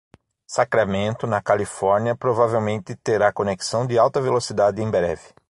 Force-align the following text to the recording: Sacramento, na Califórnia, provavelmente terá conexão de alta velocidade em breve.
Sacramento, 0.47 1.27
na 1.27 1.43
Califórnia, 1.43 2.15
provavelmente 2.15 2.95
terá 2.95 3.31
conexão 3.31 3.85
de 3.85 3.99
alta 3.99 4.19
velocidade 4.19 4.81
em 4.81 4.89
breve. 4.89 5.21